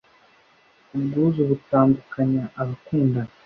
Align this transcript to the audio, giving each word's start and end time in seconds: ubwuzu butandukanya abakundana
ubwuzu 0.95 1.41
butandukanya 1.49 2.41
abakundana 2.61 3.33